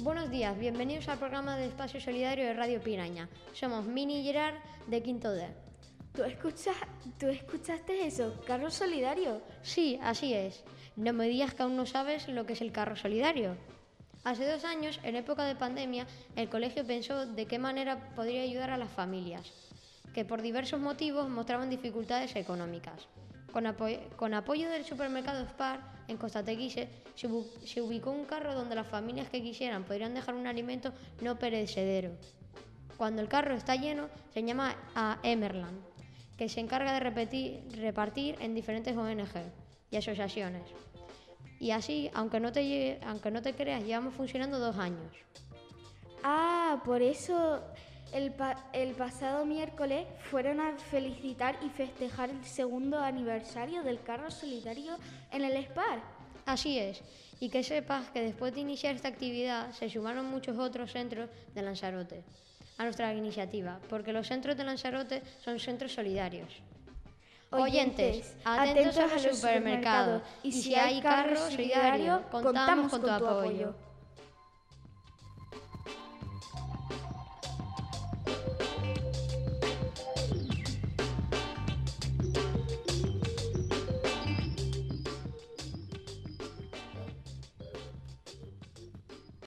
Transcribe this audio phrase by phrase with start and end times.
[0.00, 3.28] Buenos días, bienvenidos al programa de Espacio Solidario de Radio Piraña.
[3.52, 4.54] Somos Mini y Gerard
[4.86, 5.46] de Quinto D.
[6.12, 6.76] ¿Tú, escuchas,
[7.18, 8.40] ¿Tú escuchaste eso?
[8.46, 9.42] ¿Carro solidario?
[9.62, 10.64] Sí, así es.
[10.96, 13.56] No me digas que aún no sabes lo que es el carro solidario.
[14.24, 18.70] Hace dos años, en época de pandemia, el colegio pensó de qué manera podría ayudar
[18.70, 19.52] a las familias,
[20.14, 23.06] que por diversos motivos mostraban dificultades económicas.
[23.52, 25.78] Con, apoyo del supermercado Spar
[26.08, 27.28] en Costa Teguise se,
[27.66, 32.12] se ubicó un carro donde las familias que quisieran podrían dejar un alimento no perecedero.
[32.96, 35.82] Cuando el carro está lleno, se llama a Emerland,
[36.38, 39.52] que se encarga de repetir, repartir en diferentes ONG
[39.90, 40.62] y asociaciones.
[41.64, 45.10] Y así, aunque no te, aunque no te creas, llevamos funcionando dos años.
[46.22, 47.62] Ah, por eso
[48.12, 48.34] el,
[48.74, 54.98] el, pasado miércoles fueron a felicitar y festejar el segundo aniversario del carro solidario
[55.32, 56.02] en el SPAR.
[56.44, 57.00] Así es,
[57.40, 61.62] y que sepas que después de iniciar esta actividad se sumaron muchos otros centros de
[61.62, 62.24] Lanzarote
[62.76, 66.60] a nuestra iniciativa, porque los centros de Lanzarote son centros solidarios.
[67.62, 73.74] Oyentes, atentos, al supermercado, y si hay carro solidario, contamos, con, tu, apoyo.